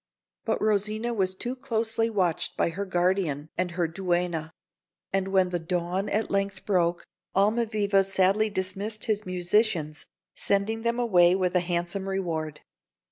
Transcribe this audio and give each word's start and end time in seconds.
But 0.45 0.59
Rosina 0.63 1.13
was 1.13 1.35
too 1.35 1.55
closely 1.55 2.09
watched 2.09 2.57
by 2.57 2.69
her 2.69 2.85
guardian 2.85 3.49
and 3.55 3.69
her 3.69 3.87
duenna; 3.87 4.51
and 5.13 5.27
when 5.27 5.49
the 5.49 5.59
dawn 5.59 6.09
at 6.09 6.31
length 6.31 6.65
broke 6.65 7.05
Almaviva 7.35 8.03
sadly 8.03 8.49
dismissed 8.49 9.05
his 9.05 9.27
musicians, 9.27 10.07
sending 10.33 10.81
them 10.81 10.97
away 10.97 11.35
with 11.35 11.55
a 11.55 11.59
handsome 11.59 12.09
reward. 12.09 12.61